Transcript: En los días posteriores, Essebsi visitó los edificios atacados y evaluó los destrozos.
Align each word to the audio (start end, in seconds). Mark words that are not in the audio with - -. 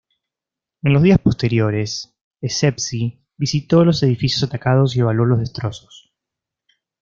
En 0.81 0.93
los 0.93 1.03
días 1.03 1.19
posteriores, 1.19 2.15
Essebsi 2.41 3.23
visitó 3.37 3.85
los 3.85 4.01
edificios 4.01 4.41
atacados 4.41 4.95
y 4.95 5.01
evaluó 5.01 5.25
los 5.27 5.39
destrozos. 5.41 6.11